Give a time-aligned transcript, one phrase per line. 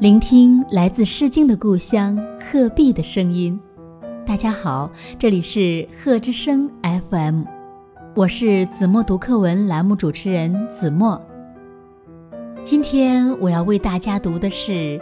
[0.00, 3.60] 聆听来自《诗经》的故乡鹤壁的声音。
[4.24, 6.70] 大家好，这里是鹤之声
[7.10, 7.42] FM，
[8.16, 11.20] 我是子墨读课文栏目主持人子墨。
[12.62, 14.98] 今天我要为大家读的是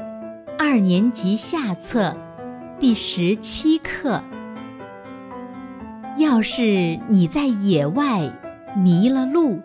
[0.58, 2.12] 二年级下册
[2.80, 4.20] 第十七课。
[6.16, 8.28] 要是你在野外
[8.76, 9.60] 迷了路，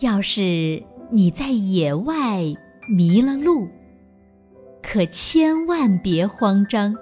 [0.00, 0.82] 要是。
[1.10, 2.42] 你在野外
[2.88, 3.68] 迷了路，
[4.82, 6.94] 可千万别慌张。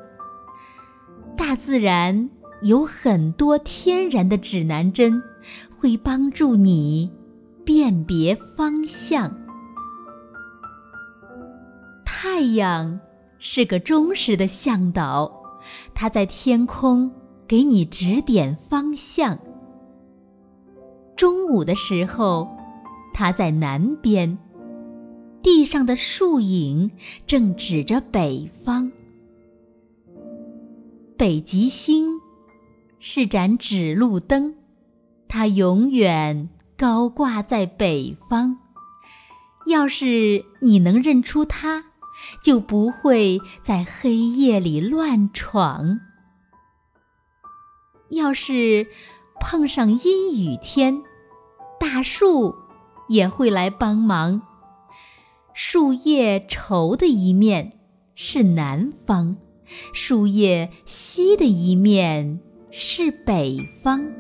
[1.36, 2.28] 大自然
[2.62, 5.22] 有很多天然的指南针，
[5.78, 7.10] 会帮助你
[7.64, 9.34] 辨别方向。
[12.04, 13.00] 太阳
[13.38, 15.32] 是个忠实的向导，
[15.94, 17.10] 它在天空
[17.48, 19.38] 给你指点方向。
[21.16, 22.46] 中午的时候。
[23.12, 24.38] 它在南边，
[25.42, 26.90] 地上的树影
[27.26, 28.90] 正指着北方。
[31.16, 32.20] 北极星
[32.98, 34.54] 是盏指路灯，
[35.28, 38.58] 它永远高挂在北方。
[39.66, 41.84] 要是你能认出它，
[42.42, 46.00] 就不会在黑夜里乱闯。
[48.10, 48.88] 要是
[49.40, 51.02] 碰上阴雨天，
[51.78, 52.54] 大树。
[53.12, 54.42] 也会来帮忙。
[55.54, 57.72] 树叶稠的一面
[58.14, 59.36] 是南方，
[59.92, 64.10] 树叶稀的一面是北方。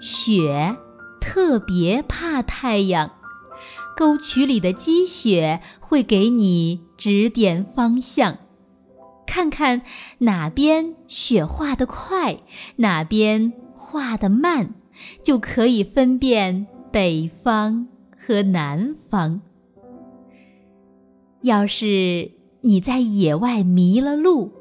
[0.00, 0.76] 雪
[1.20, 3.10] 特别怕太阳，
[3.96, 8.38] 沟渠里的积雪会给你指点方向。
[9.26, 9.82] 看看
[10.18, 12.38] 哪边雪化得快，
[12.76, 14.74] 哪边化得慢。
[15.22, 19.40] 就可以分辨北方和南方。
[21.42, 24.52] 要是你在野外迷了路，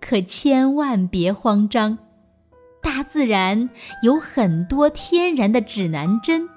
[0.00, 1.98] 可千万别慌张。
[2.80, 3.70] 大自然
[4.02, 6.48] 有很多天然的指南针，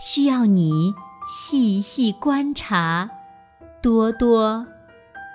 [0.00, 0.92] 需要你
[1.28, 3.08] 细细观察，
[3.80, 4.66] 多多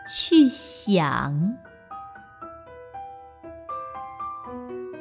[0.09, 1.57] 去想。